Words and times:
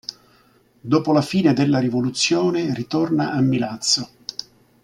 Dopo 0.81 1.11
la 1.11 1.21
fine 1.21 1.53
della 1.53 1.77
rivoluzione 1.77 2.73
ritorna 2.73 3.33
a 3.33 3.39
Milazzo. 3.39 4.09